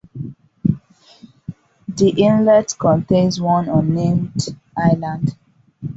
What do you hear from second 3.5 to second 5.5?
unnamed island.